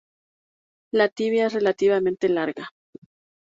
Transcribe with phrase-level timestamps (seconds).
[0.91, 2.71] La tibia es relativamente larga.